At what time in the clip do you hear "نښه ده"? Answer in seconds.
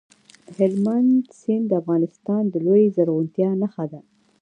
3.61-4.01